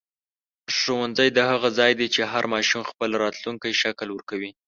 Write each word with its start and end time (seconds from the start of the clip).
ښوونځی 0.77 1.29
د 1.33 1.39
هغه 1.49 1.69
ځای 1.79 1.91
دی 1.99 2.07
چې 2.15 2.21
هر 2.31 2.43
ماشوم 2.53 2.83
خپل 2.91 3.09
راتلونکی 3.23 3.71
شکل 3.81 4.07
ورکوي. 4.11 4.51